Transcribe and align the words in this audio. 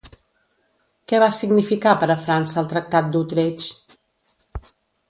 Què 1.11 1.19
va 1.25 1.27
significar 1.41 1.93
per 2.05 2.09
a 2.15 2.17
França 2.25 2.59
el 2.63 2.73
Tractat 2.73 3.13
d'Utrecht? 3.13 3.99